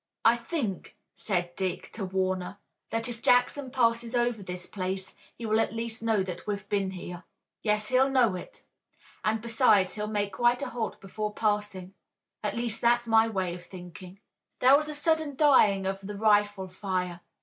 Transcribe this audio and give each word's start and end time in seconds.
"I 0.25 0.35
think," 0.35 0.97
said 1.15 1.55
Dick 1.55 1.91
to 1.91 2.03
Warner, 2.05 2.57
"that 2.89 3.07
if 3.07 3.21
Jackson 3.21 3.69
passes 3.69 4.15
over 4.15 4.41
this 4.41 4.65
place 4.65 5.13
he 5.37 5.45
will 5.45 5.59
at 5.59 5.75
least 5.75 6.01
know 6.01 6.23
that 6.23 6.47
we've 6.47 6.67
been 6.69 6.89
here." 6.89 7.23
"Yes, 7.61 7.89
he'll 7.89 8.09
know 8.09 8.33
it, 8.35 8.63
and 9.23 9.41
besides 9.43 9.93
he'll 9.93 10.07
make 10.07 10.33
quite 10.33 10.63
a 10.63 10.69
halt 10.71 10.99
before 11.01 11.31
passing. 11.35 11.93
At 12.41 12.57
least, 12.57 12.81
that's 12.81 13.05
my 13.07 13.27
way 13.27 13.53
of 13.53 13.63
thinking." 13.63 14.19
There 14.57 14.75
was 14.75 14.89
a 14.89 14.95
sudden 14.95 15.35
dying 15.35 15.85
of 15.85 16.01
the 16.01 16.15
rifle 16.17 16.67
fire. 16.67 17.19